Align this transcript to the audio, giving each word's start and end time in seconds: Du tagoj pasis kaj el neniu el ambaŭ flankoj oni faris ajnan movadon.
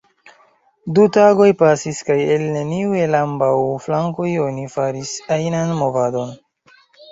Du 0.99 1.03
tagoj 1.17 1.49
pasis 1.59 1.99
kaj 2.07 2.15
el 2.37 2.47
neniu 2.55 2.97
el 3.03 3.19
ambaŭ 3.21 3.51
flankoj 3.85 4.33
oni 4.49 4.67
faris 4.79 5.15
ajnan 5.39 5.79
movadon. 5.85 6.37